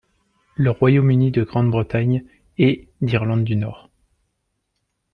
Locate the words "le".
0.55-0.71